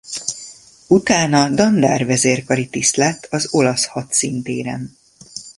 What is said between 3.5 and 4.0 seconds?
olasz